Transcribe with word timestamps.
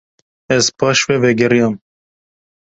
Ez 0.55 0.65
paş 0.77 0.99
ve 1.09 1.21
vegeriyam. 1.21 1.79